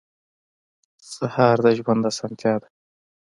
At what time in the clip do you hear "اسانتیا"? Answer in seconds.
2.11-2.53